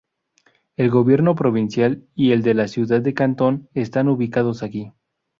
El 0.77 0.89
gobierno 0.89 1.35
provincial 1.35 2.07
y 2.15 2.31
el 2.31 2.41
de 2.41 2.55
la 2.55 2.67
ciudad 2.67 3.01
de 3.01 3.13
Cantón 3.13 3.69
están 3.75 4.07
ubicados 4.07 4.63
aquí. 4.63 4.91